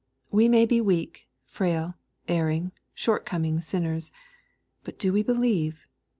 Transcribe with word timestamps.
We 0.31 0.49
may 0.49 0.65
be 0.65 0.81
weak, 0.81 1.27
frail, 1.45 1.93
erring, 2.27 2.71
short 2.95 3.23
coming 3.23 3.61
sinners. 3.61 4.11
But 4.83 4.97
do 4.97 5.13
we 5.13 5.21
believe 5.21 5.85